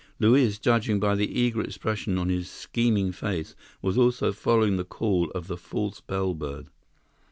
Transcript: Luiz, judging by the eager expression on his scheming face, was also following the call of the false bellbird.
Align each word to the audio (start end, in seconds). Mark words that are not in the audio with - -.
Luiz, 0.19 0.57
judging 0.57 0.99
by 0.99 1.13
the 1.13 1.31
eager 1.39 1.61
expression 1.61 2.17
on 2.17 2.27
his 2.27 2.49
scheming 2.49 3.11
face, 3.11 3.55
was 3.83 3.99
also 3.99 4.33
following 4.33 4.75
the 4.75 4.83
call 4.83 5.29
of 5.35 5.45
the 5.45 5.57
false 5.57 6.01
bellbird. 6.01 6.69